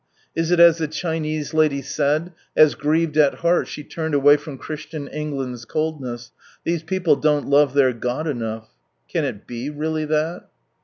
Is 0.35 0.49
it 0.49 0.59
as 0.59 0.79
the 0.79 0.87
Chinese 0.87 1.53
lady 1.53 1.83
said, 1.83 2.33
as 2.55 2.73
grieved 2.73 3.17
at 3.17 3.35
heart, 3.45 3.67
she 3.67 3.83
turned 3.83 4.15
away 4.15 4.35
from 4.35 4.57
Christian 4.57 5.07
England's 5.07 5.63
coldness^" 5.63 6.31
These 6.63 6.81
people 6.81 7.15
don't 7.15 7.45
love 7.47 7.75
their 7.75 7.93
God 7.93 8.25
enough"! 8.25 8.71
Can 9.13 9.25
it 9.25 9.45
be 9.45 9.69
really 9.69 10.05
that 10.05 10.45